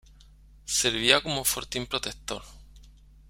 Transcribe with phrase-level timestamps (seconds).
[0.65, 2.41] Servía como fortín protector.